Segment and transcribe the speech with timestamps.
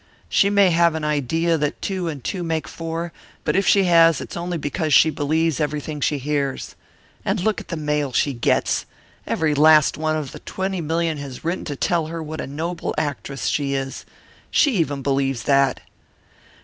[0.29, 3.13] She may have an idea that two and two make four,
[3.43, 6.73] but if she has it's only because she believes everything she hears.
[7.23, 8.87] And look at the mail she gets.
[9.27, 12.95] Every last one of the twenty million has written to tell her what a noble
[12.97, 14.03] actress she is.
[14.49, 15.81] She even believes that.